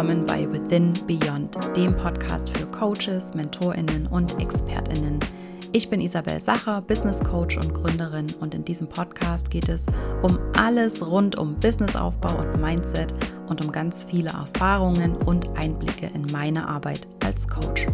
[0.00, 5.20] willkommen bei Within Beyond, dem Podcast für Coaches, Mentorinnen und Expertinnen.
[5.72, 9.84] Ich bin Isabel Sacher, Business Coach und Gründerin und in diesem Podcast geht es
[10.22, 13.12] um alles rund um Businessaufbau und Mindset
[13.50, 17.86] und um ganz viele Erfahrungen und Einblicke in meine Arbeit als Coach.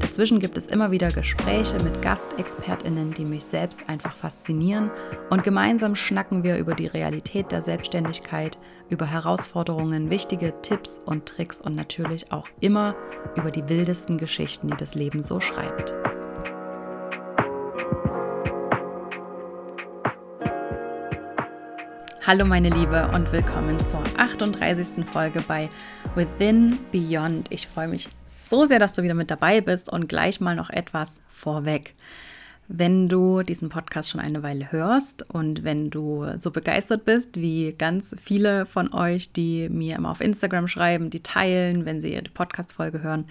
[0.00, 4.90] Dazwischen gibt es immer wieder Gespräche mit Gastexpertinnen, die mich selbst einfach faszinieren
[5.30, 8.58] und gemeinsam schnacken wir über die Realität der Selbstständigkeit,
[8.90, 12.96] über Herausforderungen, wichtige Tipps und Tricks und natürlich auch immer
[13.36, 15.94] über die wildesten Geschichten, die das Leben so schreibt.
[22.28, 25.02] Hallo meine Liebe und willkommen zur 38.
[25.06, 25.70] Folge bei
[26.14, 27.50] Within Beyond.
[27.50, 30.68] Ich freue mich so sehr, dass du wieder mit dabei bist und gleich mal noch
[30.68, 31.94] etwas vorweg.
[32.68, 37.72] Wenn du diesen Podcast schon eine Weile hörst und wenn du so begeistert bist wie
[37.72, 42.30] ganz viele von euch, die mir immer auf Instagram schreiben, die teilen, wenn sie die
[42.30, 43.24] Podcast-Folge hören,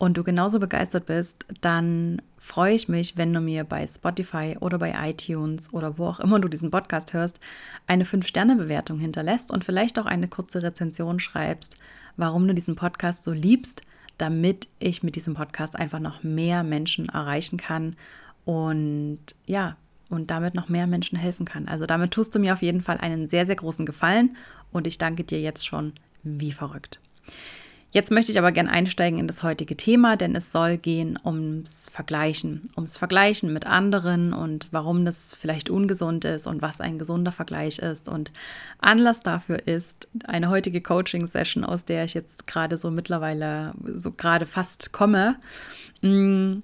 [0.00, 4.78] und du genauso begeistert bist, dann freue ich mich, wenn du mir bei Spotify oder
[4.78, 7.38] bei iTunes oder wo auch immer du diesen Podcast hörst,
[7.86, 11.76] eine 5-Sterne-Bewertung hinterlässt und vielleicht auch eine kurze Rezension schreibst,
[12.16, 13.82] warum du diesen Podcast so liebst,
[14.16, 17.94] damit ich mit diesem Podcast einfach noch mehr Menschen erreichen kann
[18.46, 19.76] und ja,
[20.08, 21.68] und damit noch mehr Menschen helfen kann.
[21.68, 24.36] Also damit tust du mir auf jeden Fall einen sehr, sehr großen Gefallen
[24.72, 27.00] und ich danke dir jetzt schon wie verrückt.
[27.92, 31.88] Jetzt möchte ich aber gerne einsteigen in das heutige Thema, denn es soll gehen ums
[31.90, 37.32] Vergleichen, ums Vergleichen mit anderen und warum das vielleicht ungesund ist und was ein gesunder
[37.32, 38.08] Vergleich ist.
[38.08, 38.30] Und
[38.78, 44.46] Anlass dafür ist eine heutige Coaching-Session, aus der ich jetzt gerade so mittlerweile so gerade
[44.46, 45.34] fast komme.
[46.00, 46.58] Mm,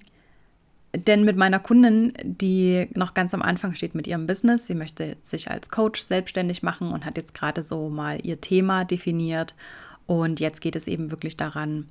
[0.95, 5.17] denn mit meiner Kundin, die noch ganz am Anfang steht mit ihrem Business, sie möchte
[5.23, 9.55] sich als Coach selbstständig machen und hat jetzt gerade so mal ihr Thema definiert
[10.07, 11.89] und jetzt geht es eben wirklich daran,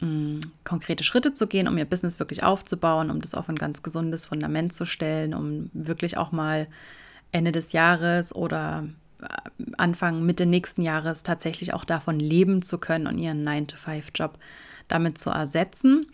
[0.00, 3.82] mh, konkrete Schritte zu gehen, um ihr Business wirklich aufzubauen, um das auf ein ganz
[3.82, 6.66] gesundes Fundament zu stellen, um wirklich auch mal
[7.32, 8.88] Ende des Jahres oder
[9.22, 9.26] äh,
[9.76, 14.38] Anfang, Mitte nächsten Jahres tatsächlich auch davon leben zu können und ihren 9-to-5-Job
[14.90, 16.06] damit zu ersetzen.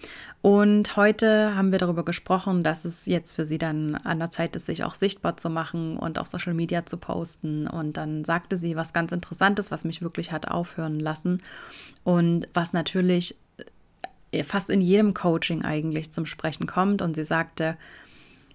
[0.42, 4.54] Und heute haben wir darüber gesprochen, dass es jetzt für sie dann an der Zeit
[4.54, 7.66] ist, sich auch sichtbar zu machen und auf Social Media zu posten.
[7.66, 11.42] Und dann sagte sie was ganz Interessantes, was mich wirklich hat aufhören lassen
[12.04, 13.36] und was natürlich
[14.44, 17.02] fast in jedem Coaching eigentlich zum Sprechen kommt.
[17.02, 17.76] Und sie sagte,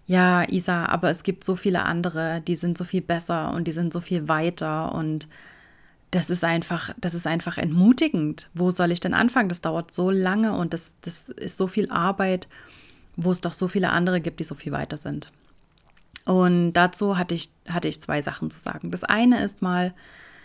[0.08, 3.72] ja, Isa, aber es gibt so viele andere, die sind so viel besser und die
[3.72, 5.28] sind so viel weiter und
[6.12, 8.50] das ist einfach, das ist einfach entmutigend.
[8.54, 9.50] Wo soll ich denn anfangen?
[9.50, 12.50] Das dauert so lange und das, das ist so viel Arbeit,
[13.16, 15.32] wo es doch so viele andere gibt, die so viel weiter sind.
[16.26, 18.92] Und dazu hatte ich, hatte ich zwei Sachen zu sagen.
[18.92, 19.94] Das eine ist mal,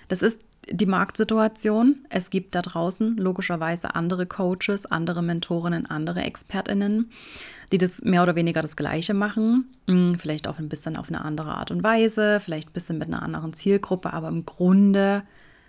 [0.09, 0.41] das ist
[0.71, 2.07] die Marktsituation.
[2.11, 7.11] Es gibt da draußen logischerweise andere Coaches, andere Mentorinnen, andere Expertinnen,
[7.73, 9.67] die das mehr oder weniger das Gleiche machen.
[9.89, 13.09] Hm, vielleicht auch ein bisschen auf eine andere Art und Weise, vielleicht ein bisschen mit
[13.09, 15.25] einer anderen Zielgruppe, aber im Grunde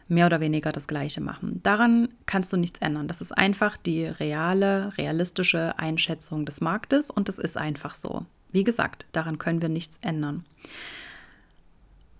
[0.07, 1.61] mehr oder weniger das Gleiche machen.
[1.63, 3.07] Daran kannst du nichts ändern.
[3.07, 8.25] Das ist einfach die reale, realistische Einschätzung des Marktes und es ist einfach so.
[8.51, 10.43] Wie gesagt, daran können wir nichts ändern.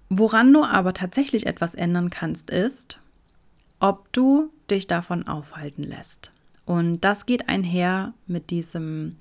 [0.09, 2.99] Woran du aber tatsächlich etwas ändern kannst, ist,
[3.79, 6.31] ob du dich davon aufhalten lässt.
[6.65, 9.15] Und das geht einher mit diesem,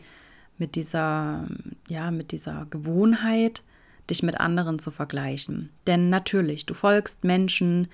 [0.59, 1.47] mit dieser,
[1.89, 3.63] ja, mit dieser Gewohnheit,
[4.11, 5.71] dich mit anderen zu vergleichen.
[5.87, 7.89] Denn natürlich, du folgst Menschen,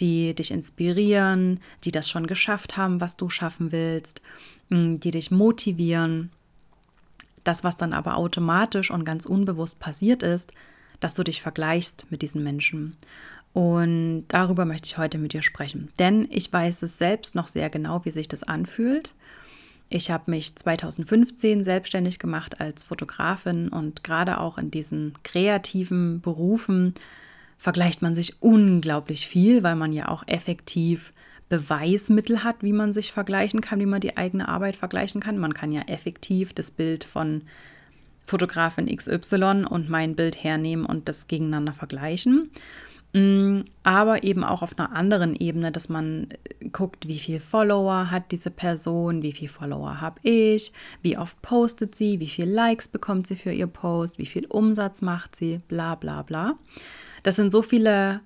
[0.00, 4.22] die dich inspirieren, die das schon geschafft haben, was du schaffen willst,
[4.68, 6.30] mm, die dich motivieren.
[7.44, 10.52] Das, was dann aber automatisch und ganz unbewusst passiert ist,
[11.00, 12.96] dass du dich vergleichst mit diesen Menschen.
[13.52, 15.90] Und darüber möchte ich heute mit dir sprechen.
[15.98, 19.14] Denn ich weiß es selbst noch sehr genau, wie sich das anfühlt.
[19.90, 26.94] Ich habe mich 2015 selbstständig gemacht als Fotografin und gerade auch in diesen kreativen Berufen
[27.58, 31.12] vergleicht man sich unglaublich viel, weil man ja auch effektiv
[31.48, 35.38] Beweismittel hat, wie man sich vergleichen kann, wie man die eigene Arbeit vergleichen kann.
[35.38, 37.42] Man kann ja effektiv das Bild von
[38.26, 42.50] Fotografin XY und mein Bild hernehmen und das gegeneinander vergleichen.
[43.14, 46.28] Mm, aber eben auch auf einer anderen Ebene, dass man
[46.72, 51.94] guckt, wie viel Follower hat diese Person, wie viel Follower habe ich, wie oft postet
[51.94, 55.94] sie, wie viel Likes bekommt sie für ihr Post, wie viel Umsatz macht sie, bla
[55.94, 56.58] bla bla.
[57.22, 58.20] Das sind so viele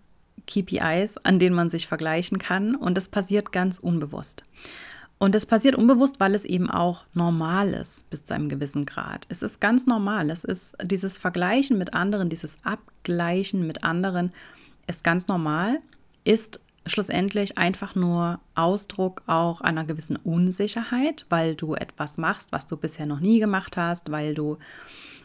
[0.47, 4.45] KPIs, an denen man sich vergleichen kann und das passiert ganz unbewusst.
[5.19, 9.25] Und das passiert unbewusst, weil es eben auch normal ist bis zu einem gewissen Grad.
[9.29, 10.31] Es ist ganz normal.
[10.31, 14.33] Es ist dieses Vergleichen mit anderen, dieses Abgleichen mit anderen
[14.89, 15.79] ist ganz normal,
[16.25, 22.77] ist schlussendlich einfach nur Ausdruck auch einer gewissen Unsicherheit, weil du etwas machst, was du
[22.77, 24.59] bisher noch nie gemacht hast, weil du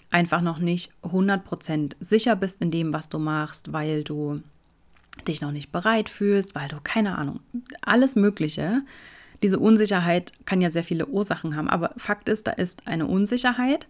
[0.09, 4.42] einfach noch nicht 100% sicher bist in dem, was du machst, weil du
[5.27, 7.39] dich noch nicht bereit fühlst, weil du keine Ahnung,
[7.81, 8.81] alles Mögliche.
[9.44, 13.88] Diese Unsicherheit kann ja sehr viele Ursachen haben, aber Fakt ist, da ist eine Unsicherheit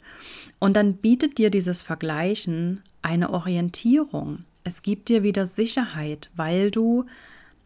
[0.60, 4.44] und dann bietet dir dieses Vergleichen eine Orientierung.
[4.64, 7.06] Es gibt dir wieder Sicherheit, weil du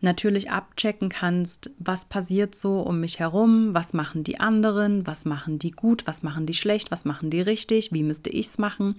[0.01, 5.59] natürlich abchecken kannst, was passiert so um mich herum, was machen die anderen, was machen
[5.59, 8.95] die gut, was machen die schlecht, was machen die richtig, wie müsste ich es machen.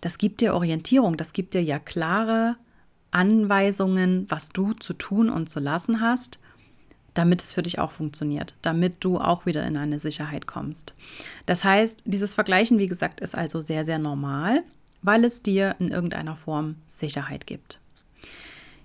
[0.00, 2.56] Das gibt dir Orientierung, das gibt dir ja klare
[3.10, 6.38] Anweisungen, was du zu tun und zu lassen hast,
[7.14, 10.94] damit es für dich auch funktioniert, damit du auch wieder in eine Sicherheit kommst.
[11.46, 14.62] Das heißt, dieses Vergleichen, wie gesagt, ist also sehr, sehr normal,
[15.02, 17.80] weil es dir in irgendeiner Form Sicherheit gibt.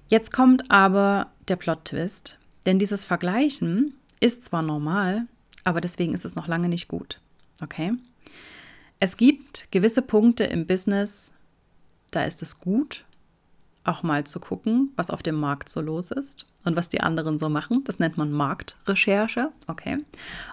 [0.08, 5.26] Jetzt kommt aber der Plot-Twist, denn dieses Vergleichen ist zwar normal,
[5.64, 7.20] aber deswegen ist es noch lange nicht gut.
[7.62, 7.94] Okay?
[9.00, 11.34] Es gibt gewisse Punkte im Business,
[12.12, 13.06] da ist es gut,
[13.84, 17.38] auch mal zu gucken, was auf dem Markt so los ist und was die anderen
[17.38, 17.84] so machen.
[17.84, 19.52] Das nennt man Marktrecherche.
[19.68, 20.04] Okay.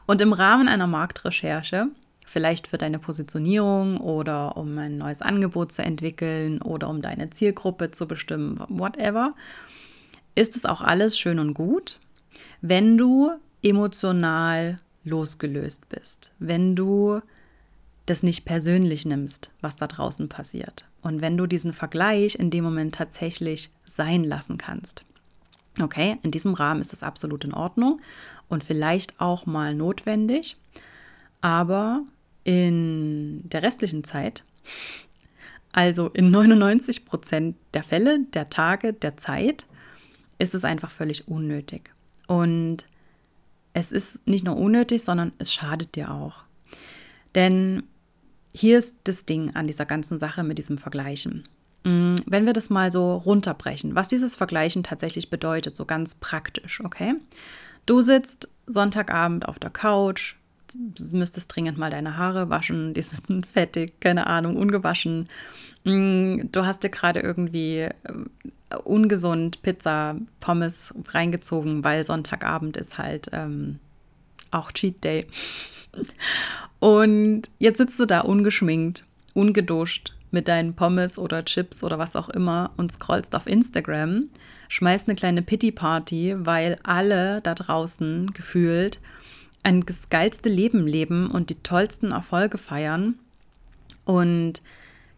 [0.06, 1.88] Und im Rahmen einer Marktrecherche
[2.24, 7.90] vielleicht für deine Positionierung oder um ein neues Angebot zu entwickeln oder um deine Zielgruppe
[7.90, 9.34] zu bestimmen, whatever,
[10.34, 11.98] ist es auch alles schön und gut,
[12.60, 13.32] wenn du
[13.62, 17.20] emotional losgelöst bist, wenn du
[18.06, 22.64] das nicht persönlich nimmst, was da draußen passiert und wenn du diesen Vergleich in dem
[22.64, 25.04] Moment tatsächlich sein lassen kannst.
[25.80, 28.00] Okay, in diesem Rahmen ist es absolut in Ordnung
[28.48, 30.56] und vielleicht auch mal notwendig,
[31.42, 32.04] aber
[32.44, 34.44] in der restlichen Zeit,
[35.72, 39.66] also in 99 Prozent der Fälle, der Tage, der Zeit,
[40.38, 41.90] ist es einfach völlig unnötig.
[42.26, 42.86] Und
[43.74, 46.44] es ist nicht nur unnötig, sondern es schadet dir auch.
[47.34, 47.84] Denn
[48.52, 51.44] hier ist das Ding an dieser ganzen Sache mit diesem Vergleichen.
[51.84, 56.82] Mm, wenn wir das mal so runterbrechen, was dieses Vergleichen tatsächlich bedeutet, so ganz praktisch,
[56.84, 57.14] okay?
[57.86, 60.36] Du sitzt Sonntagabend auf der Couch,
[60.74, 65.28] du müsstest dringend mal deine Haare waschen, die sind fettig, keine Ahnung, ungewaschen.
[65.84, 67.92] Mm, du hast dir gerade irgendwie äh,
[68.84, 73.78] ungesund Pizza, Pommes reingezogen, weil Sonntagabend ist halt ähm,
[74.50, 75.26] auch Cheat Day.
[76.78, 79.04] Und jetzt sitzt du da ungeschminkt,
[79.34, 84.30] ungeduscht mit deinen Pommes oder Chips oder was auch immer und scrollst auf Instagram,
[84.68, 88.98] schmeißt eine kleine Pity-Party, weil alle da draußen gefühlt
[89.62, 93.14] ein geilste Leben leben und die tollsten Erfolge feiern.
[94.04, 94.62] Und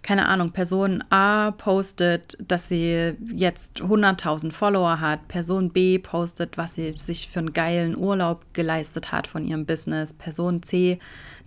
[0.02, 5.28] keine Ahnung, Person A postet, dass sie jetzt 100.000 Follower hat.
[5.28, 10.12] Person B postet, was sie sich für einen geilen Urlaub geleistet hat von ihrem Business.
[10.12, 10.98] Person C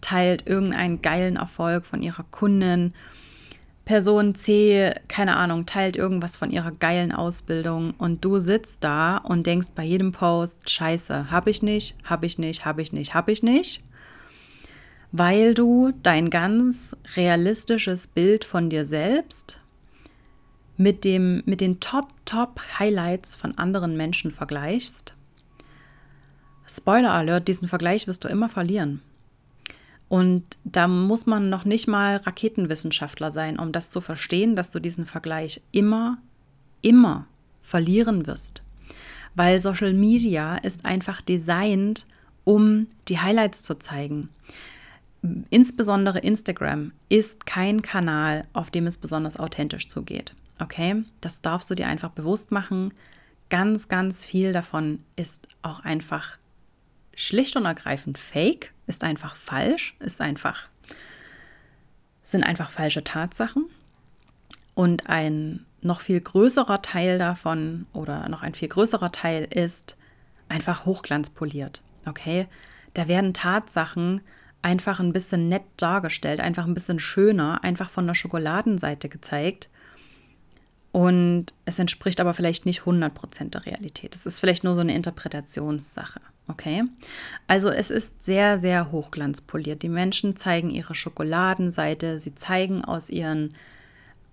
[0.02, 2.94] teilt irgendeinen geilen Erfolg von ihrer Kundin.
[3.88, 9.48] Person C, keine Ahnung, teilt irgendwas von ihrer geilen Ausbildung und du sitzt da und
[9.48, 13.30] denkst bei jedem Post, scheiße, hab ich nicht, hab ich nicht, hab ich nicht, hab
[13.30, 13.82] ich nicht,
[15.14, 19.62] weil du dein ganz realistisches Bild von dir selbst
[20.76, 25.16] mit, dem, mit den Top, Top Highlights von anderen Menschen vergleichst.
[26.68, 29.02] Spoiler Alert, diesen Vergleich wirst du immer verlieren.
[30.10, 34.80] Und da muss man noch nicht mal Raketenwissenschaftler sein, um das zu verstehen, dass du
[34.80, 36.18] diesen Vergleich immer,
[36.82, 37.26] immer
[37.62, 38.64] verlieren wirst.
[39.36, 42.08] Weil Social Media ist einfach designt,
[42.46, 44.30] um die Highlights zu zeigen.
[45.50, 50.36] Insbesondere Instagram ist kein Kanal, auf dem es besonders authentisch zugeht.
[50.60, 52.94] Okay, das darfst du dir einfach bewusst machen.
[53.50, 56.38] Ganz, ganz viel davon ist auch einfach
[57.18, 60.70] schlicht und ergreifend fake, ist einfach falsch, ist einfach,
[62.24, 63.66] sind einfach falsche Tatsachen.
[64.76, 69.98] Und ein noch viel größerer Teil davon oder noch ein viel größerer Teil ist
[70.48, 71.84] einfach hochglanzpoliert.
[72.06, 72.48] Okay?
[72.94, 74.22] Da werden Tatsachen
[74.62, 79.70] einfach ein bisschen nett dargestellt, einfach ein bisschen schöner, einfach von der Schokoladenseite gezeigt.
[80.92, 84.14] Und es entspricht aber vielleicht nicht 100% der Realität.
[84.14, 86.22] Es ist vielleicht nur so eine Interpretationssache.
[86.48, 86.84] Okay?
[87.48, 89.84] Also es ist sehr, sehr hochglanzpoliert.
[89.84, 93.50] Die Menschen zeigen ihre Schokoladenseite, sie zeigen aus ihrem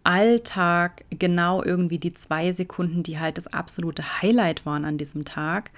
[0.04, 5.70] Alltag genau irgendwie die zwei Sekunden, die halt das absolute Highlight waren an diesem Tag.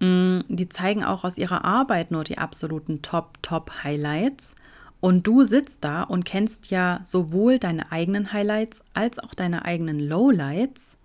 [0.00, 4.56] Mm, die zeigen auch aus ihrer Arbeit nur die absoluten Top, Top Highlights.
[5.00, 9.98] Und du sitzt da und kennst ja sowohl deine eigenen Highlights als auch deine eigenen
[9.98, 10.98] Lowlights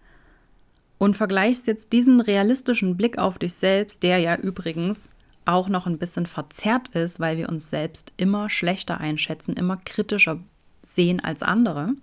[0.98, 5.10] und vergleichst jetzt diesen realistischen Blick auf dich selbst, der ja übrigens
[5.46, 10.40] auch noch ein bisschen verzerrt ist, weil wir uns selbst immer schlechter einschätzen, immer kritischer
[10.84, 11.94] sehen als andere.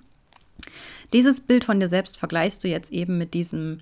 [1.12, 3.78] Dieses Bild von dir selbst vergleichst du jetzt eben mit diesem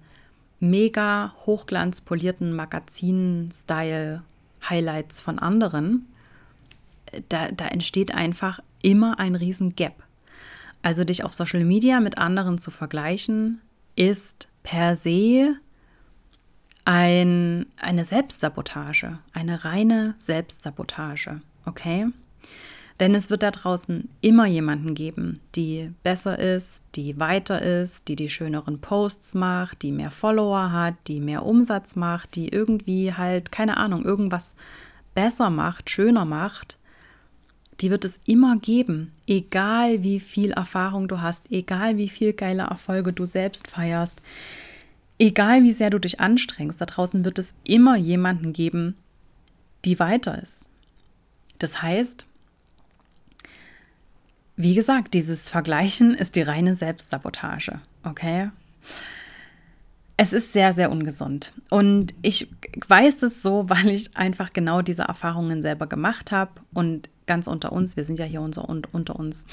[0.61, 4.23] mega hochglanzpolierten Magazin-Style
[4.69, 6.07] Highlights von anderen.
[7.29, 10.03] Da, da entsteht einfach immer ein riesen Gap.
[10.83, 13.61] Also dich auf Social Media mit anderen zu vergleichen,
[13.97, 15.57] ist per se
[16.85, 22.07] ein, eine Selbstsabotage, eine reine Selbstsabotage, okay?
[23.01, 28.17] Denn es wird da draußen immer jemanden geben, die besser ist, die weiter ist, die
[28.17, 33.51] die schöneren Posts macht, die mehr Follower hat, die mehr Umsatz macht, die irgendwie halt,
[33.51, 34.55] keine Ahnung, irgendwas
[35.15, 36.79] besser macht, schöner macht.
[37.81, 42.65] Die wird es immer geben, egal wie viel Erfahrung du hast, egal wie viel geile
[42.65, 44.21] Erfolge du selbst feierst,
[45.19, 48.97] egal wie sehr du dich anstrengst, da draußen wird es immer jemanden geben,
[49.85, 50.69] die weiter ist.
[51.59, 52.27] Das heißt,
[54.57, 58.51] wie gesagt, dieses Vergleichen ist die reine Selbstsabotage, okay?
[60.19, 61.55] Es ist sehr, sehr ungesund.
[61.71, 62.51] Und ich
[62.89, 66.53] weiß es so, weil ich einfach genau diese Erfahrungen selber gemacht habe.
[66.75, 69.47] Und ganz unter uns, wir sind ja hier unter, unter uns.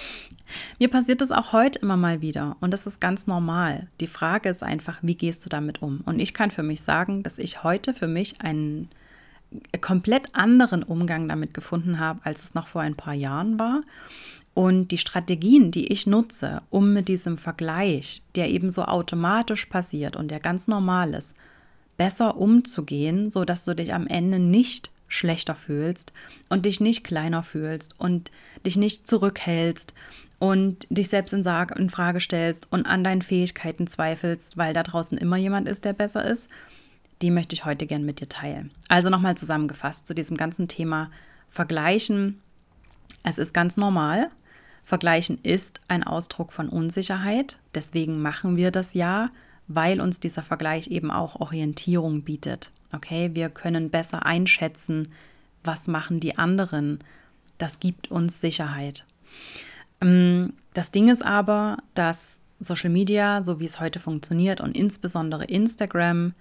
[0.79, 3.85] Mir passiert das auch heute immer mal wieder und das ist ganz normal.
[3.99, 6.01] Die Frage ist einfach, wie gehst du damit um?
[6.07, 8.89] Und ich kann für mich sagen, dass ich heute für mich einen
[9.79, 13.83] komplett anderen Umgang damit gefunden habe, als es noch vor ein paar Jahren war.
[14.55, 20.15] Und die Strategien, die ich nutze, um mit diesem Vergleich, der eben so automatisch passiert
[20.15, 21.35] und der ganz normal ist,
[21.95, 26.13] besser umzugehen, sodass du dich am Ende nicht schlechter fühlst
[26.49, 28.31] und dich nicht kleiner fühlst und
[28.65, 29.93] dich nicht zurückhältst
[30.39, 31.43] und dich selbst in,
[31.75, 35.93] in Frage stellst und an deinen Fähigkeiten zweifelst, weil da draußen immer jemand ist, der
[35.93, 36.49] besser ist,
[37.21, 38.71] die möchte ich heute gern mit dir teilen.
[38.89, 41.09] Also nochmal zusammengefasst zu diesem ganzen Thema
[41.49, 42.41] Vergleichen.
[43.23, 44.29] Es ist ganz normal.
[44.83, 47.59] Vergleichen ist ein Ausdruck von Unsicherheit.
[47.73, 49.31] Deswegen machen wir das ja,
[49.67, 52.71] weil uns dieser Vergleich eben auch Orientierung bietet.
[52.91, 55.11] Okay, wir können besser einschätzen,
[55.63, 56.99] was machen die anderen.
[57.57, 59.05] Das gibt uns Sicherheit.
[60.01, 65.45] Ähm, das Ding ist aber, dass Social Media, so wie es heute funktioniert und insbesondere
[65.45, 66.33] Instagram,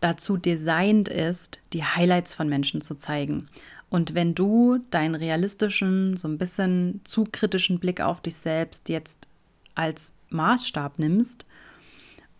[0.00, 3.48] dazu designt ist, die Highlights von Menschen zu zeigen.
[3.88, 9.28] Und wenn du deinen realistischen, so ein bisschen zu kritischen Blick auf dich selbst jetzt
[9.74, 11.46] als Maßstab nimmst,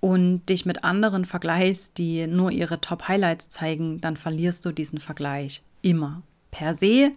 [0.05, 5.63] und dich mit anderen vergleichst, die nur ihre Top-Highlights zeigen, dann verlierst du diesen Vergleich
[5.81, 6.21] immer.
[6.51, 7.13] Per se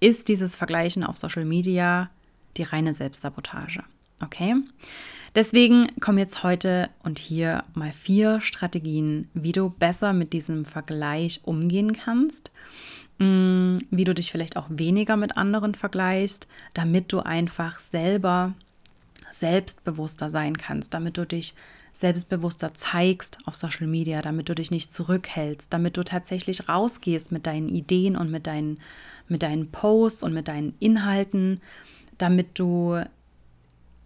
[0.00, 2.08] ist dieses Vergleichen auf Social Media
[2.56, 3.82] die reine Selbstsabotage.
[4.24, 4.54] Okay?
[5.34, 11.42] Deswegen kommen jetzt heute und hier mal vier Strategien, wie du besser mit diesem Vergleich
[11.44, 12.50] umgehen kannst,
[13.18, 18.54] mm, wie du dich vielleicht auch weniger mit anderen vergleichst, damit du einfach selber
[19.30, 21.54] selbstbewusster sein kannst, damit du dich
[22.00, 27.46] selbstbewusster zeigst auf Social Media, damit du dich nicht zurückhältst, damit du tatsächlich rausgehst mit
[27.46, 28.80] deinen Ideen und mit deinen,
[29.28, 31.60] mit deinen Posts und mit deinen Inhalten,
[32.18, 33.00] damit du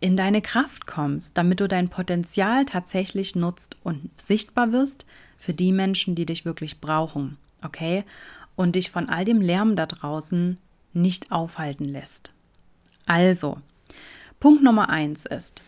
[0.01, 5.07] in deine Kraft kommst, damit du dein Potenzial tatsächlich nutzt und sichtbar wirst
[5.39, 8.05] für die Menschen, die dich wirklich brauchen, okay?
[8.57, 10.59] Und dich von all dem Lärm da draußen
[10.93, 12.33] nicht aufhalten lässt.
[13.07, 13.59] Also,
[14.41, 15.63] Punkt Nummer eins ist,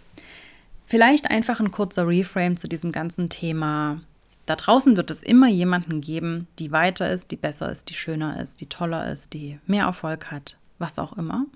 [0.86, 4.00] Vielleicht einfach ein kurzer Reframe zu diesem ganzen Thema.
[4.46, 8.40] Da draußen wird es immer jemanden geben, die weiter ist, die besser ist, die schöner
[8.40, 11.46] ist, die toller ist, die mehr Erfolg hat, was auch immer.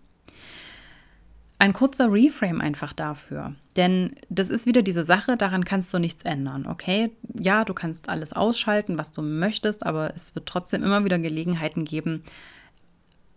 [1.61, 3.55] Ein kurzer Reframe einfach dafür.
[3.77, 7.13] Denn das ist wieder diese Sache, daran kannst du nichts ändern, okay?
[7.39, 11.85] Ja, du kannst alles ausschalten, was du möchtest, aber es wird trotzdem immer wieder Gelegenheiten
[11.85, 12.25] geben,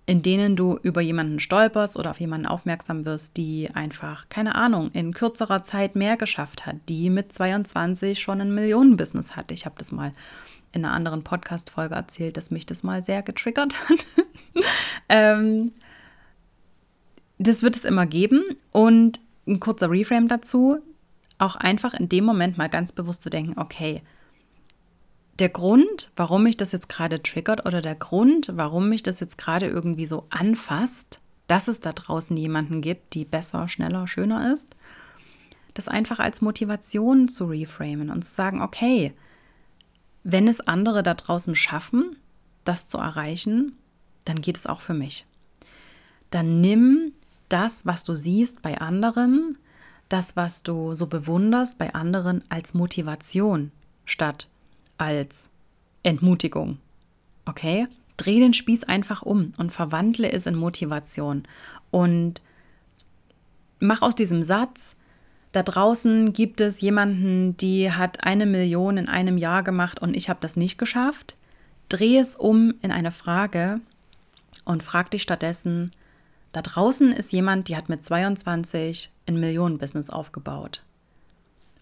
[0.06, 4.92] in denen du über jemanden stolperst oder auf jemanden aufmerksam wirst, die einfach, keine Ahnung,
[4.92, 9.52] in kürzerer Zeit mehr geschafft hat, die mit 22 schon ein Millionenbusiness hat.
[9.52, 10.14] Ich habe das mal
[10.74, 14.06] in einer anderen Podcast-Folge erzählt, dass mich das mal sehr getriggert hat.
[15.08, 15.72] ähm,
[17.38, 20.80] das wird es immer geben und ein kurzer Reframe dazu,
[21.38, 24.02] auch einfach in dem Moment mal ganz bewusst zu denken, okay,
[25.40, 29.38] der Grund, warum mich das jetzt gerade triggert oder der Grund, warum mich das jetzt
[29.38, 34.76] gerade irgendwie so anfasst, dass es da draußen jemanden gibt, die besser, schneller, schöner ist,
[35.74, 39.14] das einfach als Motivation zu reframen und zu sagen, okay,
[40.24, 42.16] wenn es andere da draußen schaffen,
[42.64, 43.78] das zu erreichen,
[44.26, 45.26] dann geht es auch für mich.
[46.30, 47.12] Dann nimm
[47.50, 49.58] das, was du siehst bei anderen,
[50.10, 53.72] das, was du so bewunderst bei anderen, als Motivation
[54.06, 54.48] statt
[55.04, 55.50] als
[56.04, 56.78] Entmutigung.
[57.46, 57.88] Okay?
[58.18, 61.44] Dreh den Spieß einfach um und verwandle es in Motivation.
[61.92, 62.42] Und
[63.80, 64.96] mach aus diesem Satz,
[65.52, 70.30] da draußen gibt es jemanden, die hat eine Million in einem Jahr gemacht und ich
[70.30, 71.38] habe das nicht geschafft.
[71.90, 73.80] Dreh es um in eine Frage
[74.66, 75.92] und frag dich stattdessen,
[76.54, 80.84] da draußen ist jemand, die hat mit 22 ein Millionenbusiness aufgebaut.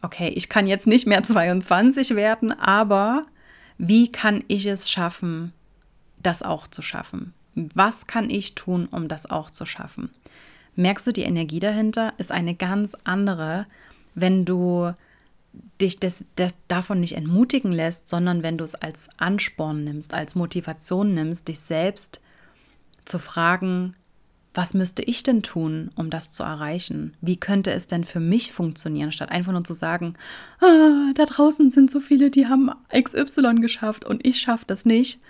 [0.01, 3.25] Okay, ich kann jetzt nicht mehr 22 werden, aber
[3.77, 5.53] wie kann ich es schaffen,
[6.21, 7.33] das auch zu schaffen?
[7.55, 10.09] Was kann ich tun, um das auch zu schaffen?
[10.75, 13.65] Merkst du, die Energie dahinter ist eine ganz andere,
[14.15, 14.93] wenn du
[15.81, 20.35] dich des, des, davon nicht entmutigen lässt, sondern wenn du es als Ansporn nimmst, als
[20.35, 22.21] Motivation nimmst, dich selbst
[23.03, 23.95] zu fragen,
[24.53, 27.15] was müsste ich denn tun, um das zu erreichen?
[27.21, 30.15] Wie könnte es denn für mich funktionieren, statt einfach nur zu sagen,
[30.59, 35.21] ah, da draußen sind so viele, die haben XY geschafft und ich schaffe das nicht,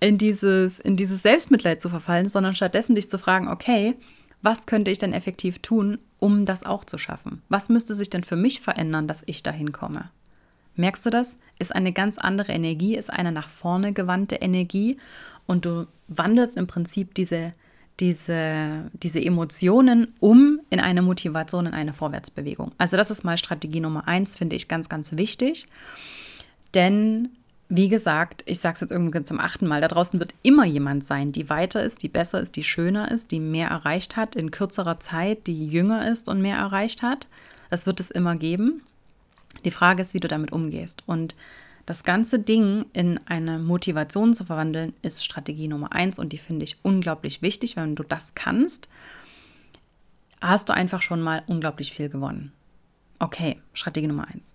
[0.00, 3.96] in dieses, in dieses Selbstmitleid zu verfallen, sondern stattdessen dich zu fragen, okay,
[4.42, 7.42] was könnte ich denn effektiv tun, um das auch zu schaffen?
[7.48, 10.10] Was müsste sich denn für mich verändern, dass ich dahin komme?
[10.76, 11.38] Merkst du das?
[11.58, 14.98] Ist eine ganz andere Energie, ist eine nach vorne gewandte Energie
[15.46, 17.52] und du wandelst im Prinzip diese
[18.00, 22.72] diese, diese Emotionen um in eine Motivation, in eine Vorwärtsbewegung.
[22.76, 25.68] Also das ist mal Strategie Nummer eins, finde ich ganz, ganz wichtig.
[26.74, 27.28] Denn,
[27.68, 31.04] wie gesagt, ich sage es jetzt irgendwie zum achten Mal, da draußen wird immer jemand
[31.04, 34.50] sein, die weiter ist, die besser ist, die schöner ist, die mehr erreicht hat in
[34.50, 37.28] kürzerer Zeit, die jünger ist und mehr erreicht hat.
[37.70, 38.82] Das wird es immer geben.
[39.64, 41.04] Die Frage ist, wie du damit umgehst.
[41.06, 41.36] Und
[41.86, 46.64] das ganze Ding in eine Motivation zu verwandeln, ist Strategie Nummer eins und die finde
[46.64, 47.76] ich unglaublich wichtig.
[47.76, 48.88] Wenn du das kannst,
[50.40, 52.52] hast du einfach schon mal unglaublich viel gewonnen.
[53.18, 54.54] Okay, Strategie Nummer eins.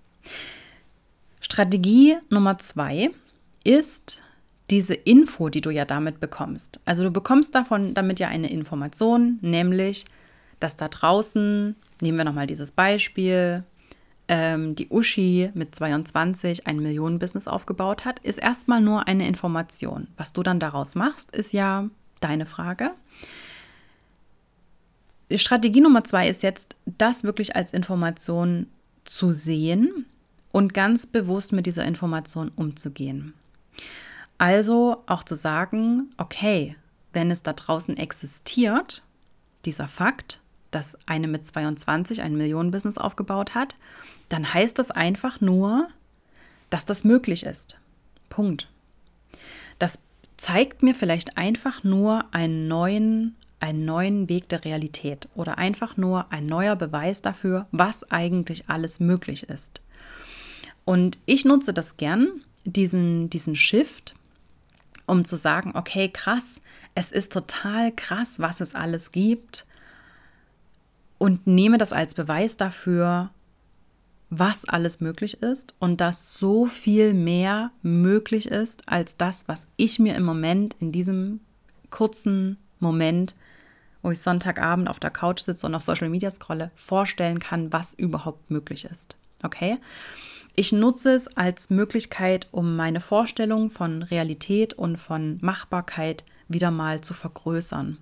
[1.40, 3.12] Strategie Nummer zwei
[3.64, 4.22] ist
[4.70, 6.80] diese Info, die du ja damit bekommst.
[6.86, 10.06] Also du bekommst davon damit ja eine Information, nämlich,
[10.60, 13.64] dass da draußen, nehmen wir nochmal dieses Beispiel,
[14.30, 20.08] ähm, die Uschi mit 22 ein Millionenbusiness aufgebaut hat, ist erstmal nur eine Information.
[20.16, 21.90] Was du dann daraus machst, ist ja
[22.22, 22.92] deine Frage.
[25.34, 28.68] Strategie Nummer zwei ist jetzt, das wirklich als Information
[29.04, 30.06] zu sehen
[30.52, 33.34] und ganz bewusst mit dieser Information umzugehen.
[34.38, 36.76] Also auch zu sagen, okay,
[37.14, 39.04] wenn es da draußen existiert,
[39.66, 40.40] dieser Fakt,
[40.72, 43.76] dass eine mit 22 ein Millionenbusiness aufgebaut hat,
[44.30, 45.90] dann heißt das einfach nur,
[46.70, 47.80] dass das möglich ist.
[48.30, 48.70] Punkt.
[49.80, 50.00] Das
[50.38, 56.32] zeigt mir vielleicht einfach nur einen neuen, einen neuen Weg der Realität oder einfach nur
[56.32, 59.82] ein neuer Beweis dafür, was eigentlich alles möglich ist.
[60.86, 64.16] Und ich nutze das gern, diesen, diesen Shift,
[65.08, 66.62] um zu sagen, okay, krass,
[66.96, 69.66] es ist total krass, was es alles gibt
[71.20, 73.30] und nehme das als Beweis dafür,
[74.32, 80.00] was alles möglich ist und dass so viel mehr möglich ist als das, was ich
[80.00, 81.42] mir im Moment in diesem
[81.90, 83.36] kurzen Moment,
[84.02, 87.94] wo ich Sonntagabend auf der Couch sitze und auf Social Media scrolle, vorstellen kann, was
[87.94, 89.18] überhaupt möglich ist.
[89.44, 89.78] Okay?
[90.56, 97.02] Ich nutze es als Möglichkeit, um meine Vorstellung von Realität und von Machbarkeit wieder mal
[97.02, 97.98] zu vergrößern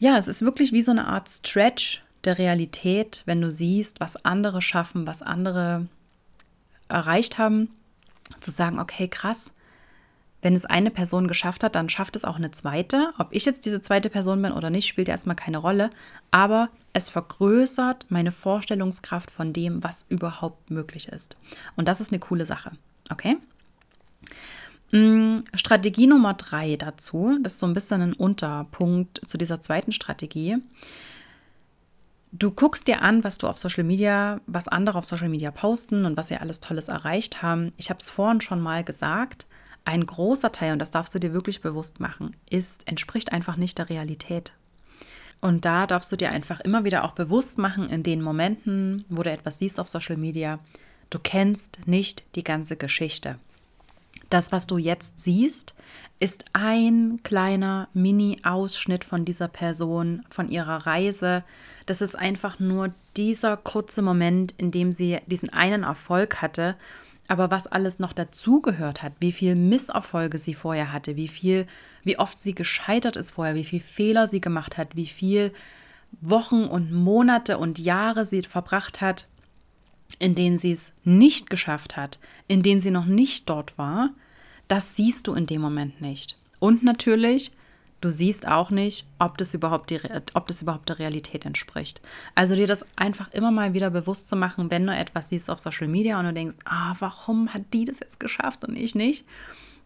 [0.00, 4.24] ja, es ist wirklich wie so eine Art Stretch der Realität, wenn du siehst, was
[4.24, 5.86] andere schaffen, was andere
[6.88, 7.70] erreicht haben,
[8.40, 9.52] zu sagen, okay, krass,
[10.42, 13.12] wenn es eine Person geschafft hat, dann schafft es auch eine zweite.
[13.18, 15.90] Ob ich jetzt diese zweite Person bin oder nicht, spielt erstmal keine Rolle.
[16.30, 21.36] Aber es vergrößert meine Vorstellungskraft von dem, was überhaupt möglich ist.
[21.76, 22.72] Und das ist eine coole Sache.
[23.10, 23.36] Okay?
[24.92, 29.92] Mm, Strategie Nummer drei dazu, das ist so ein bisschen ein Unterpunkt zu dieser zweiten
[29.92, 30.58] Strategie.
[32.32, 36.04] Du guckst dir an, was du auf Social Media, was andere auf Social Media posten
[36.04, 37.72] und was sie alles Tolles erreicht haben.
[37.76, 39.46] Ich habe es vorhin schon mal gesagt.
[39.84, 43.78] Ein großer Teil, und das darfst du dir wirklich bewusst machen, ist, entspricht einfach nicht
[43.78, 44.52] der Realität.
[45.40, 49.22] Und da darfst du dir einfach immer wieder auch bewusst machen, in den Momenten, wo
[49.22, 50.58] du etwas siehst auf Social Media,
[51.08, 53.38] du kennst nicht die ganze Geschichte.
[54.30, 55.74] Das, was du jetzt siehst,
[56.20, 61.42] ist ein kleiner Mini-Ausschnitt von dieser Person, von ihrer Reise.
[61.86, 66.76] Das ist einfach nur dieser kurze Moment, in dem sie diesen einen Erfolg hatte.
[67.26, 71.66] Aber was alles noch dazugehört hat, wie viel Misserfolge sie vorher hatte, wie viel,
[72.04, 75.52] wie oft sie gescheitert ist vorher, wie viel Fehler sie gemacht hat, wie viel
[76.20, 79.28] Wochen und Monate und Jahre sie verbracht hat,
[80.18, 82.18] in denen sie es nicht geschafft hat,
[82.48, 84.10] in denen sie noch nicht dort war,
[84.68, 86.38] das siehst du in dem Moment nicht.
[86.58, 87.52] Und natürlich,
[88.00, 90.00] du siehst auch nicht, ob das überhaupt, die,
[90.34, 92.00] ob das überhaupt der Realität entspricht.
[92.34, 95.58] Also dir das einfach immer mal wieder bewusst zu machen, wenn du etwas siehst auf
[95.58, 99.26] Social Media und du denkst, ah, warum hat die das jetzt geschafft und ich nicht?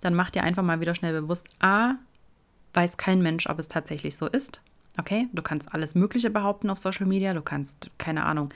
[0.01, 1.95] Dann mach dir einfach mal wieder schnell bewusst, a,
[2.75, 4.61] weiß kein Mensch, ob es tatsächlich so ist.
[4.99, 8.51] Okay, du kannst alles Mögliche behaupten auf Social Media, du kannst, keine Ahnung,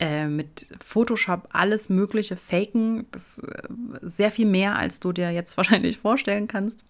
[0.00, 3.06] äh, mit Photoshop alles Mögliche faken.
[3.12, 3.62] Das ist äh,
[4.02, 6.84] sehr viel mehr, als du dir jetzt wahrscheinlich vorstellen kannst.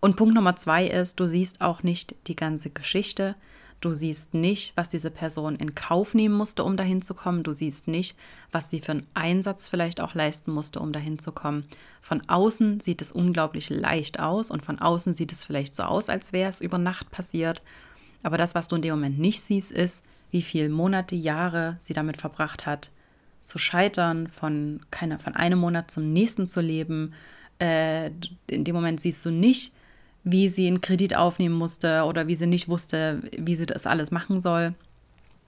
[0.00, 3.34] Und Punkt Nummer zwei ist, du siehst auch nicht die ganze Geschichte.
[3.80, 7.42] Du siehst nicht, was diese Person in Kauf nehmen musste, um dahin zu kommen.
[7.42, 8.16] Du siehst nicht,
[8.52, 11.64] was sie für einen Einsatz vielleicht auch leisten musste, um dahin zu kommen.
[12.02, 16.10] Von außen sieht es unglaublich leicht aus und von außen sieht es vielleicht so aus,
[16.10, 17.62] als wäre es über Nacht passiert.
[18.22, 21.92] Aber das, was du in dem Moment nicht siehst, ist, wie viele Monate, Jahre sie
[21.92, 22.90] damit verbracht hat,
[23.44, 27.14] zu scheitern, von, keine, von einem Monat zum nächsten zu leben.
[27.58, 28.10] Äh,
[28.46, 29.72] in dem Moment siehst du nicht,
[30.22, 34.10] wie sie einen Kredit aufnehmen musste oder wie sie nicht wusste, wie sie das alles
[34.10, 34.74] machen soll.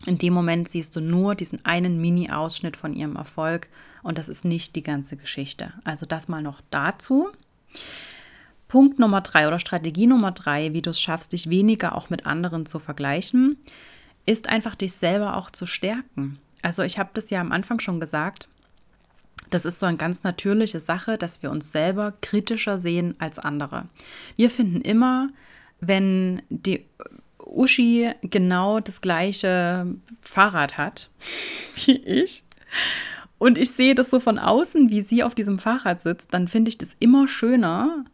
[0.05, 3.69] In dem Moment siehst du nur diesen einen Mini-Ausschnitt von ihrem Erfolg
[4.03, 5.73] und das ist nicht die ganze Geschichte.
[5.85, 7.29] Also das mal noch dazu.
[8.67, 12.27] Punkt Nummer drei oder Strategie Nummer drei, wie du es schaffst, dich weniger auch mit
[12.27, 13.59] anderen zu vergleichen,
[14.27, 16.39] ist einfach dich selber auch zu stärken.
[16.63, 18.49] Also ich habe das ja am Anfang schon gesagt,
[19.51, 23.87] das ist so eine ganz natürliche Sache, dass wir uns selber kritischer sehen als andere.
[24.37, 25.29] Wir finden immer,
[25.81, 26.85] wenn die
[27.39, 29.87] Uschi genau das gleiche
[30.21, 31.11] Fahrrad hat
[31.75, 32.45] wie ich
[33.43, 36.69] und ich sehe das so von außen, wie sie auf diesem Fahrrad sitzt, dann finde
[36.69, 38.05] ich das immer schöner,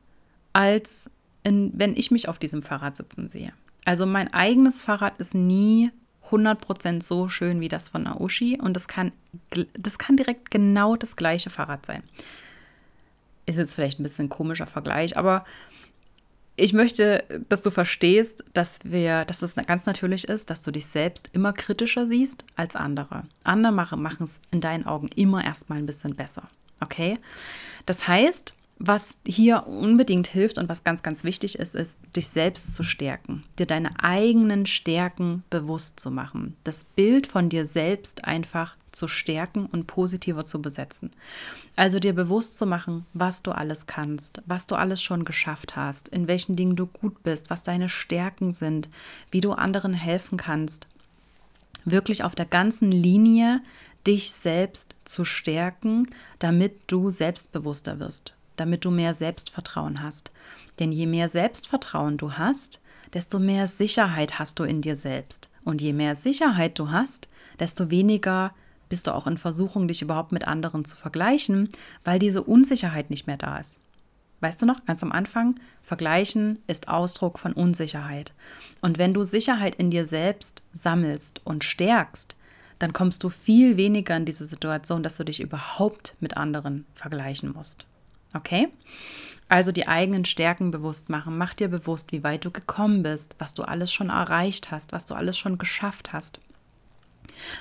[0.54, 1.10] als
[1.44, 3.52] in, wenn ich mich auf diesem Fahrrad sitzen sehe.
[3.84, 5.90] Also mein eigenes Fahrrad ist nie
[6.30, 9.12] 100% so schön wie das von Naoshi und das kann,
[9.74, 12.02] das kann direkt genau das gleiche Fahrrad sein.
[13.46, 15.44] Ist jetzt vielleicht ein bisschen ein komischer Vergleich, aber
[16.56, 20.86] ich möchte, dass du verstehst, dass wir, dass es ganz natürlich ist, dass du dich
[20.86, 23.22] selbst immer kritischer siehst als andere.
[23.44, 26.42] Andere machen es in deinen Augen immer erstmal ein bisschen besser.
[26.80, 27.18] Okay?
[27.86, 32.76] Das heißt, was hier unbedingt hilft und was ganz, ganz wichtig ist, ist, dich selbst
[32.76, 38.76] zu stärken, dir deine eigenen Stärken bewusst zu machen, das Bild von dir selbst einfach
[38.92, 41.10] zu stärken und positiver zu besetzen.
[41.74, 46.08] Also dir bewusst zu machen, was du alles kannst, was du alles schon geschafft hast,
[46.08, 48.88] in welchen Dingen du gut bist, was deine Stärken sind,
[49.32, 50.86] wie du anderen helfen kannst.
[51.84, 53.60] Wirklich auf der ganzen Linie
[54.06, 56.06] dich selbst zu stärken,
[56.38, 60.30] damit du selbstbewusster wirst damit du mehr Selbstvertrauen hast.
[60.78, 62.80] Denn je mehr Selbstvertrauen du hast,
[63.14, 65.50] desto mehr Sicherheit hast du in dir selbst.
[65.64, 68.54] Und je mehr Sicherheit du hast, desto weniger
[68.88, 71.68] bist du auch in Versuchung, dich überhaupt mit anderen zu vergleichen,
[72.04, 73.80] weil diese Unsicherheit nicht mehr da ist.
[74.40, 78.32] Weißt du noch, ganz am Anfang, Vergleichen ist Ausdruck von Unsicherheit.
[78.80, 82.36] Und wenn du Sicherheit in dir selbst sammelst und stärkst,
[82.78, 87.52] dann kommst du viel weniger in diese Situation, dass du dich überhaupt mit anderen vergleichen
[87.52, 87.86] musst.
[88.34, 88.68] Okay?
[89.48, 91.38] Also die eigenen Stärken bewusst machen.
[91.38, 95.06] Mach dir bewusst, wie weit du gekommen bist, was du alles schon erreicht hast, was
[95.06, 96.40] du alles schon geschafft hast.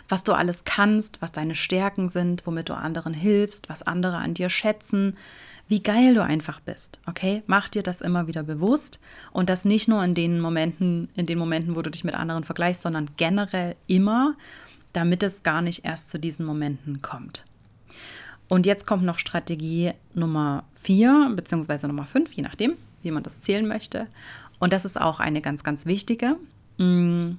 [0.10, 4.34] Was du alles kannst, was deine Stärken sind, womit du anderen hilfst, was andere an
[4.34, 5.15] dir schätzen,
[5.69, 6.99] wie geil du einfach bist.
[7.06, 7.43] Okay?
[7.45, 8.99] Mach dir das immer wieder bewusst
[9.32, 12.43] und das nicht nur in den Momenten, in den Momenten, wo du dich mit anderen
[12.43, 14.36] vergleichst, sondern generell immer,
[14.93, 17.45] damit es gar nicht erst zu diesen Momenten kommt.
[18.49, 21.88] Und jetzt kommt noch Strategie Nummer 4 bzw.
[21.88, 24.07] Nummer 5, je nachdem, wie man das zählen möchte.
[24.60, 26.38] Und das ist auch eine ganz, ganz wichtige.
[26.77, 27.33] Mm,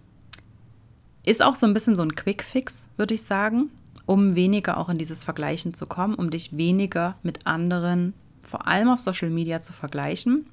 [1.25, 3.71] ist auch so ein bisschen so ein Quick-Fix, würde ich sagen,
[4.07, 8.89] um weniger auch in dieses Vergleichen zu kommen, um dich weniger mit anderen, vor allem
[8.89, 10.47] auf Social Media, zu vergleichen.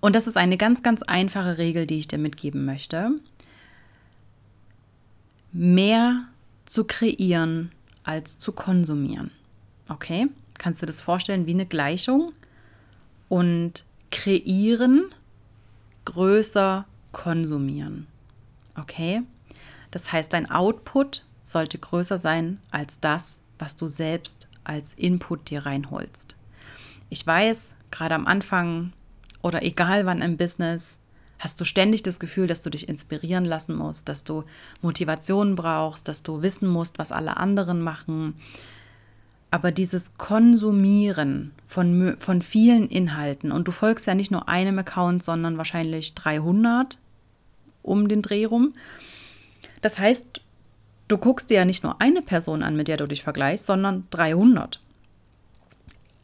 [0.00, 3.12] Und das ist eine ganz, ganz einfache Regel, die ich dir mitgeben möchte.
[5.52, 6.24] Mehr
[6.66, 7.72] zu kreieren,
[8.04, 9.30] als zu konsumieren.
[9.88, 10.28] Okay?
[10.58, 12.32] Kannst du das vorstellen wie eine Gleichung?
[13.28, 15.06] Und kreieren,
[16.04, 18.06] größer konsumieren.
[18.78, 19.22] Okay?
[19.90, 25.66] Das heißt, dein Output sollte größer sein als das, was du selbst als Input dir
[25.66, 26.36] reinholst.
[27.10, 28.92] Ich weiß, gerade am Anfang
[29.42, 30.98] oder egal wann im Business,
[31.44, 34.44] hast du ständig das Gefühl, dass du dich inspirieren lassen musst, dass du
[34.80, 38.34] Motivation brauchst, dass du wissen musst, was alle anderen machen.
[39.50, 45.22] Aber dieses Konsumieren von, von vielen Inhalten, und du folgst ja nicht nur einem Account,
[45.22, 46.98] sondern wahrscheinlich 300
[47.82, 48.74] um den Dreh rum.
[49.82, 50.40] Das heißt,
[51.08, 54.04] du guckst dir ja nicht nur eine Person an, mit der du dich vergleichst, sondern
[54.10, 54.80] 300.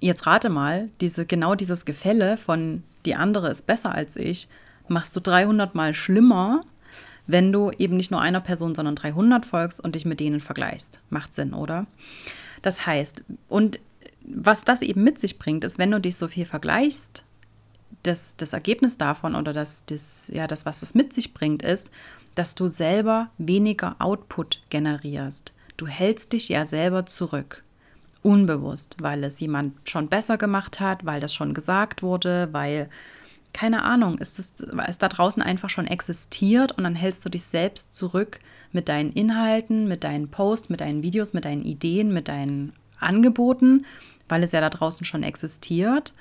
[0.00, 4.48] Jetzt rate mal, diese, genau dieses Gefälle von die andere ist besser als ich,
[4.90, 6.64] machst du 300 mal schlimmer,
[7.26, 11.00] wenn du eben nicht nur einer Person, sondern 300 folgst und dich mit denen vergleichst.
[11.10, 11.86] Macht Sinn, oder?
[12.62, 13.80] Das heißt, und
[14.22, 17.24] was das eben mit sich bringt, ist, wenn du dich so viel vergleichst,
[18.02, 21.90] das, das Ergebnis davon oder das, das, ja, das, was es mit sich bringt, ist,
[22.34, 25.52] dass du selber weniger Output generierst.
[25.76, 27.62] Du hältst dich ja selber zurück.
[28.22, 32.90] Unbewusst, weil es jemand schon besser gemacht hat, weil das schon gesagt wurde, weil,
[33.52, 34.52] keine Ahnung, ist es,
[34.86, 38.40] es da draußen einfach schon existiert und dann hältst du dich selbst zurück
[38.72, 43.86] mit deinen Inhalten, mit deinen Posts, mit deinen Videos, mit deinen Ideen, mit deinen Angeboten,
[44.28, 46.14] weil es ja da draußen schon existiert.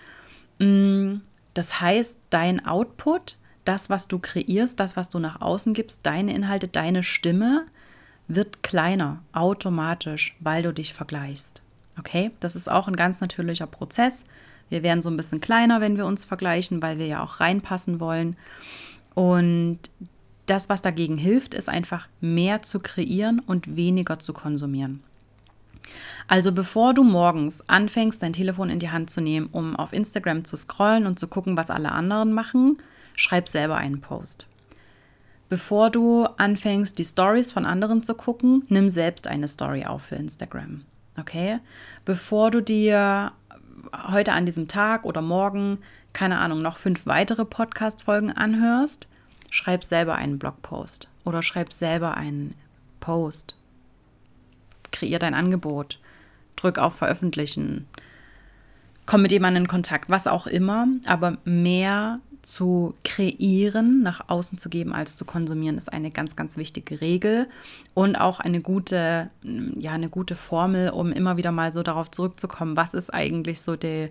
[0.58, 1.18] Mm,
[1.54, 3.38] das heißt, dein Output
[3.70, 7.66] das, was du kreierst, das, was du nach außen gibst, deine Inhalte, deine Stimme,
[8.28, 11.62] wird kleiner automatisch, weil du dich vergleichst.
[11.98, 14.24] Okay, das ist auch ein ganz natürlicher Prozess.
[14.70, 18.00] Wir werden so ein bisschen kleiner, wenn wir uns vergleichen, weil wir ja auch reinpassen
[18.00, 18.36] wollen.
[19.16, 19.80] Und
[20.46, 25.04] das, was dagegen hilft, ist einfach mehr zu kreieren und weniger zu konsumieren.
[26.28, 30.46] Also bevor du morgens anfängst, dein Telefon in die Hand zu nehmen, um auf Instagram
[30.46, 32.78] zu scrollen und zu gucken, was alle anderen machen,
[33.16, 34.48] schreib selber einen Post.
[35.50, 40.16] Bevor du anfängst, die Stories von anderen zu gucken, nimm selbst eine Story auf für
[40.16, 40.86] Instagram.
[41.20, 41.60] Okay?
[42.06, 43.32] Bevor du dir
[44.08, 45.80] heute an diesem Tag oder morgen,
[46.14, 49.08] keine Ahnung, noch fünf weitere Podcast-Folgen anhörst,
[49.50, 52.56] schreib selber einen Blogpost oder schreib selber einen
[53.00, 53.56] Post.
[54.92, 56.00] Kreier dein Angebot.
[56.56, 57.88] Drück auf Veröffentlichen.
[59.06, 64.70] Komm mit jemandem in Kontakt, was auch immer, aber mehr zu kreieren, nach außen zu
[64.70, 67.48] geben, als zu konsumieren, ist eine ganz, ganz wichtige Regel
[67.94, 72.76] und auch eine gute, ja, eine gute Formel, um immer wieder mal so darauf zurückzukommen,
[72.76, 74.10] was ist eigentlich so der,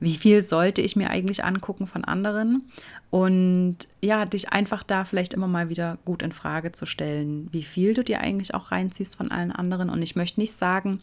[0.00, 2.68] wie viel sollte ich mir eigentlich angucken von anderen
[3.08, 7.62] und ja, dich einfach da vielleicht immer mal wieder gut in Frage zu stellen, wie
[7.62, 11.00] viel du dir eigentlich auch reinziehst von allen anderen und ich möchte nicht sagen,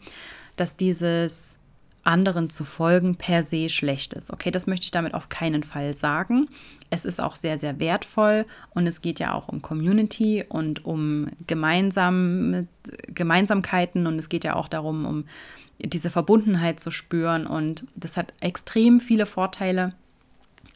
[0.54, 1.58] dass dieses
[2.06, 4.32] anderen zu folgen per se schlecht ist.
[4.32, 6.48] Okay, das möchte ich damit auf keinen Fall sagen.
[6.88, 11.28] Es ist auch sehr, sehr wertvoll und es geht ja auch um Community und um
[11.46, 12.68] gemeinsam,
[13.08, 15.24] Gemeinsamkeiten und es geht ja auch darum, um
[15.78, 19.92] diese Verbundenheit zu spüren und das hat extrem viele Vorteile,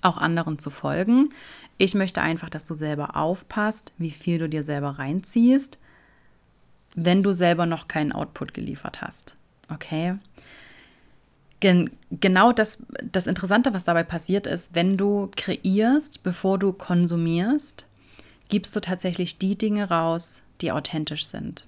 [0.03, 1.31] auch anderen zu folgen.
[1.79, 5.79] Ich möchte einfach, dass du selber aufpasst, wie viel du dir selber reinziehst,
[6.95, 9.37] wenn du selber noch keinen Output geliefert hast.
[9.73, 10.17] Okay?
[11.61, 12.79] Gen genau das,
[13.13, 17.87] das Interessante, was dabei passiert ist, wenn du kreierst, bevor du konsumierst,
[18.49, 21.67] gibst du tatsächlich die Dinge raus, die authentisch sind.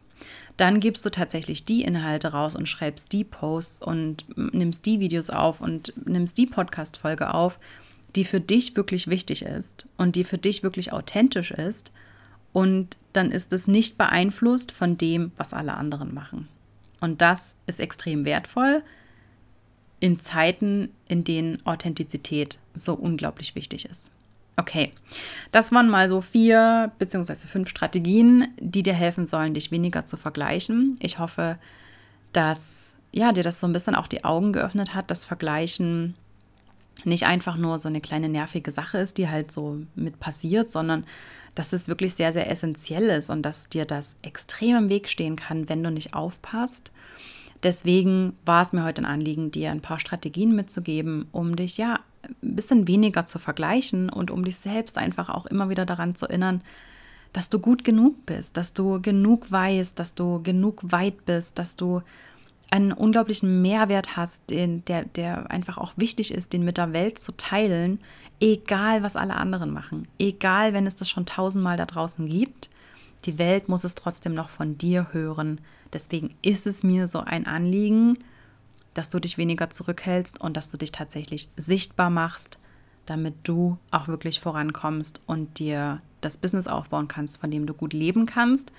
[0.57, 5.31] Dann gibst du tatsächlich die Inhalte raus und schreibst die Posts und nimmst die Videos
[5.31, 7.59] auf und nimmst die Podcast-Folge auf,
[8.15, 11.91] die für dich wirklich wichtig ist und die für dich wirklich authentisch ist.
[12.53, 16.49] Und dann ist es nicht beeinflusst von dem, was alle anderen machen.
[17.01, 18.83] Und das ist extrem wertvoll,
[20.03, 24.11] in Zeiten, in denen Authentizität so unglaublich wichtig ist.
[24.57, 24.93] Okay,
[25.53, 30.17] das waren mal so vier beziehungsweise fünf Strategien, die dir helfen sollen, dich weniger zu
[30.17, 30.99] vergleichen.
[30.99, 31.57] Ich hoffe,
[32.33, 36.15] dass ja, dir das so ein bisschen auch die Augen geöffnet hat, dass Vergleichen
[37.05, 41.05] nicht einfach nur so eine kleine nervige Sache ist, die halt so mit passiert, sondern
[41.55, 45.37] dass es wirklich sehr, sehr essentiell ist und dass dir das extrem im Weg stehen
[45.37, 46.91] kann, wenn du nicht aufpasst
[47.63, 52.01] Deswegen war es mir heute ein Anliegen, dir ein paar Strategien mitzugeben, um dich ja
[52.23, 56.27] ein bisschen weniger zu vergleichen und um dich selbst einfach auch immer wieder daran zu
[56.27, 56.63] erinnern,
[57.33, 61.77] dass du gut genug bist, dass du genug weißt, dass du genug weit bist, dass
[61.77, 62.03] du
[62.71, 67.19] einen unglaublichen Mehrwert hast, den, der, der einfach auch wichtig ist, den mit der Welt
[67.19, 68.01] zu teilen,
[68.41, 72.71] egal was alle anderen machen, egal wenn es das schon tausendmal da draußen gibt.
[73.25, 75.61] Die Welt muss es trotzdem noch von dir hören,
[75.93, 78.19] Deswegen ist es mir so ein Anliegen,
[78.95, 82.59] dass du dich weniger zurückhältst und dass du dich tatsächlich sichtbar machst,
[83.07, 87.93] damit du auch wirklich vorankommst und dir das Business aufbauen kannst, von dem du gut
[87.93, 88.73] leben kannst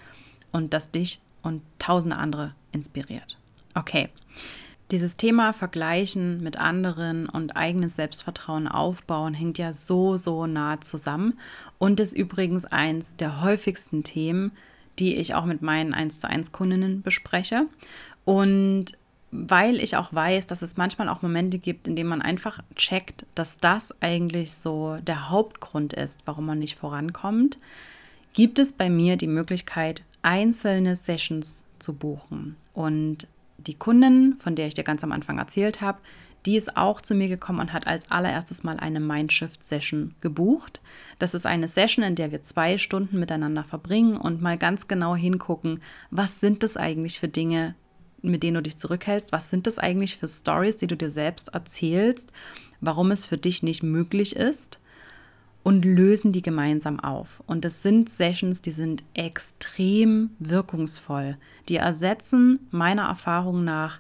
[0.52, 3.38] und das dich und tausende andere inspiriert.
[3.76, 4.10] Okay.
[4.94, 11.40] Dieses Thema Vergleichen mit anderen und eigenes Selbstvertrauen aufbauen hängt ja so, so nah zusammen
[11.80, 14.52] und ist übrigens eins der häufigsten Themen,
[15.00, 17.66] die ich auch mit meinen 1 zu 1 Kundinnen bespreche.
[18.24, 18.86] Und
[19.32, 23.26] weil ich auch weiß, dass es manchmal auch Momente gibt, in denen man einfach checkt,
[23.34, 27.58] dass das eigentlich so der Hauptgrund ist, warum man nicht vorankommt,
[28.34, 32.58] gibt es bei mir die Möglichkeit, einzelne Sessions zu buchen.
[32.76, 33.28] Und
[33.68, 36.00] die Kundin, von der ich dir ganz am Anfang erzählt habe,
[36.46, 40.82] die ist auch zu mir gekommen und hat als allererstes mal eine Mindshift-Session gebucht.
[41.18, 45.16] Das ist eine Session, in der wir zwei Stunden miteinander verbringen und mal ganz genau
[45.16, 47.76] hingucken, was sind das eigentlich für Dinge,
[48.22, 49.32] mit denen du dich zurückhältst?
[49.32, 52.32] Was sind das eigentlich für Stories, die du dir selbst erzählst?
[52.82, 54.80] Warum es für dich nicht möglich ist?
[55.64, 57.42] Und lösen die gemeinsam auf.
[57.48, 61.38] Und das sind Sessions, die sind extrem wirkungsvoll.
[61.70, 64.00] Die ersetzen meiner Erfahrung nach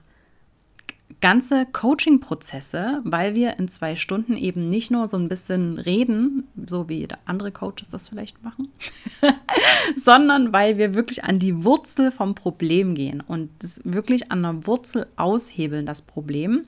[1.23, 6.89] ganze Coaching-Prozesse, weil wir in zwei Stunden eben nicht nur so ein bisschen reden, so
[6.89, 8.67] wie andere Coaches das vielleicht machen,
[10.03, 13.49] sondern weil wir wirklich an die Wurzel vom Problem gehen und
[13.85, 16.65] wirklich an der Wurzel aushebeln, das Problem,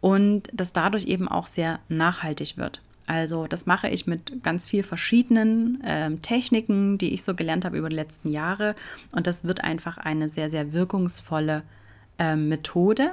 [0.00, 2.82] und das dadurch eben auch sehr nachhaltig wird.
[3.06, 7.76] Also das mache ich mit ganz vielen verschiedenen ähm, Techniken, die ich so gelernt habe
[7.76, 8.74] über die letzten Jahre.
[9.12, 11.62] Und das wird einfach eine sehr, sehr wirkungsvolle
[12.18, 13.12] ähm, Methode.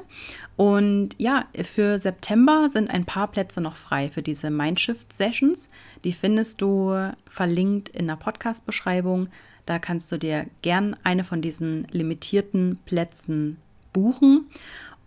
[0.56, 5.69] Und ja, für September sind ein paar Plätze noch frei für diese Mindshift-Sessions.
[6.04, 9.27] Die findest du verlinkt in der Podcast-Beschreibung.
[9.65, 13.58] Da kannst du dir gern eine von diesen limitierten Plätzen
[13.93, 14.45] buchen.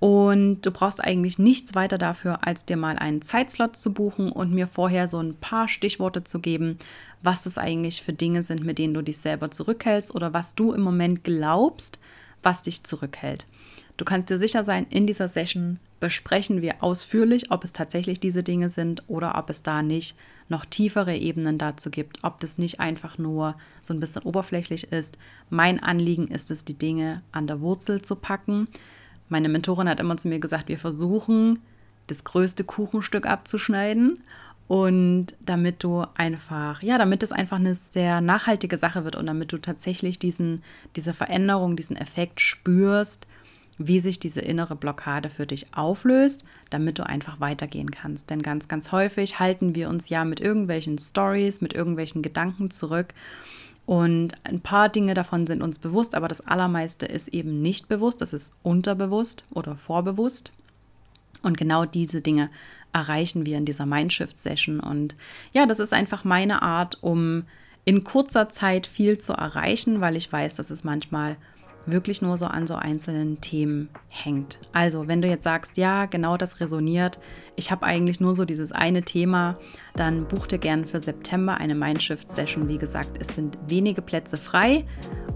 [0.04, 4.52] Und du brauchst eigentlich nichts weiter dafür, als dir mal einen Zeitslot zu buchen und
[4.52, 6.78] mir vorher so ein paar Stichworte zu geben,
[7.22, 10.74] was es eigentlich für Dinge sind, mit denen du dich selber zurückhältst oder was du
[10.74, 11.98] im Moment glaubst,
[12.42, 13.46] was dich zurückhält.
[13.96, 18.42] Du kannst dir sicher sein, in dieser Session besprechen wir ausführlich, ob es tatsächlich diese
[18.42, 20.18] Dinge sind oder ob es da nicht
[20.50, 25.16] noch tiefere Ebenen dazu gibt, ob das nicht einfach nur so ein bisschen oberflächlich ist.
[25.48, 28.68] Mein Anliegen ist es, die Dinge an der Wurzel zu packen.
[29.28, 31.60] Meine Mentorin hat immer zu mir gesagt, wir versuchen,
[32.06, 34.22] das größte Kuchenstück abzuschneiden
[34.66, 39.52] und damit du einfach, ja, damit es einfach eine sehr nachhaltige Sache wird und damit
[39.52, 40.62] du tatsächlich diesen,
[40.96, 43.26] diese Veränderung, diesen Effekt spürst,
[43.76, 48.30] wie sich diese innere Blockade für dich auflöst, damit du einfach weitergehen kannst.
[48.30, 53.12] Denn ganz, ganz häufig halten wir uns ja mit irgendwelchen Stories, mit irgendwelchen Gedanken zurück.
[53.86, 58.20] Und ein paar Dinge davon sind uns bewusst, aber das Allermeiste ist eben nicht bewusst.
[58.20, 60.52] Das ist unterbewusst oder vorbewusst.
[61.42, 62.48] Und genau diese Dinge
[62.94, 64.80] erreichen wir in dieser Mindshift-Session.
[64.80, 65.14] Und
[65.52, 67.44] ja, das ist einfach meine Art, um
[67.84, 71.36] in kurzer Zeit viel zu erreichen, weil ich weiß, dass es manchmal
[71.86, 74.60] wirklich nur so an so einzelnen Themen hängt.
[74.72, 77.18] Also, wenn du jetzt sagst, ja, genau das resoniert,
[77.56, 79.58] ich habe eigentlich nur so dieses eine Thema,
[79.94, 82.68] dann buch dir gerne für September eine Mindshift-Session.
[82.68, 84.84] Wie gesagt, es sind wenige Plätze frei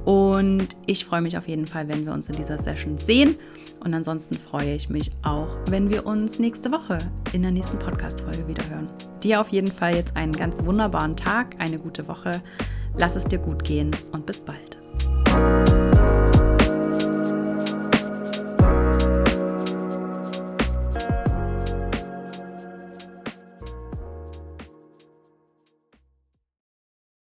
[0.04, 3.36] und ich freue mich auf jeden Fall, wenn wir uns in dieser Session sehen.
[3.80, 6.98] Und ansonsten freue ich mich auch, wenn wir uns nächste Woche
[7.32, 8.88] in der nächsten Podcast-Folge wieder hören.
[9.22, 12.42] Dir auf jeden Fall jetzt einen ganz wunderbaren Tag, eine gute Woche.
[12.96, 14.78] Lass es dir gut gehen und bis bald.